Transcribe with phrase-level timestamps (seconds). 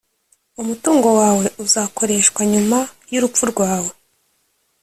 [0.61, 2.79] Umutungo wawe uzakoreshwa nyuma
[3.11, 3.91] y urupfu rwawe